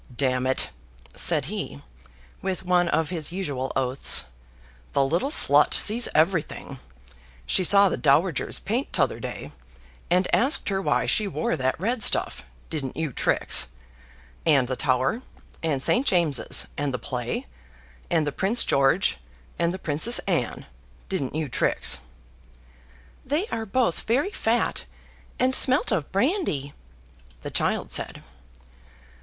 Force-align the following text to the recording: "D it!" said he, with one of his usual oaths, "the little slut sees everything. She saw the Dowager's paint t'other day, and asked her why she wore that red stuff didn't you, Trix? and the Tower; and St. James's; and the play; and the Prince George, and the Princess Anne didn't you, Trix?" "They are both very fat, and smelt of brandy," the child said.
"D 0.15 0.25
it!" 0.25 0.71
said 1.15 1.45
he, 1.45 1.83
with 2.41 2.63
one 2.65 2.89
of 2.89 3.11
his 3.11 3.31
usual 3.31 3.71
oaths, 3.75 4.25
"the 4.93 5.05
little 5.05 5.29
slut 5.29 5.75
sees 5.75 6.09
everything. 6.15 6.79
She 7.45 7.63
saw 7.63 7.87
the 7.87 7.97
Dowager's 7.97 8.57
paint 8.59 8.91
t'other 8.91 9.19
day, 9.19 9.51
and 10.09 10.27
asked 10.33 10.69
her 10.69 10.81
why 10.81 11.05
she 11.05 11.27
wore 11.27 11.55
that 11.55 11.79
red 11.79 12.01
stuff 12.01 12.43
didn't 12.71 12.97
you, 12.97 13.13
Trix? 13.13 13.67
and 14.43 14.67
the 14.67 14.75
Tower; 14.75 15.21
and 15.61 15.83
St. 15.83 16.03
James's; 16.07 16.67
and 16.75 16.91
the 16.95 16.97
play; 16.97 17.45
and 18.09 18.25
the 18.25 18.31
Prince 18.31 18.63
George, 18.63 19.17
and 19.59 19.71
the 19.71 19.77
Princess 19.77 20.17
Anne 20.25 20.65
didn't 21.09 21.35
you, 21.35 21.47
Trix?" 21.47 21.99
"They 23.23 23.45
are 23.49 23.67
both 23.67 24.01
very 24.07 24.31
fat, 24.31 24.85
and 25.37 25.53
smelt 25.53 25.91
of 25.91 26.11
brandy," 26.11 26.73
the 27.43 27.51
child 27.51 27.91
said. 27.91 28.23